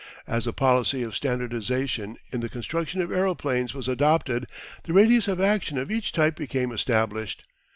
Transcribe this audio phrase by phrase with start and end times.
[0.25, 4.47] As the policy of standardisation in the construction of aeroplanes was adopted
[4.85, 7.43] the radius of action of each type became established.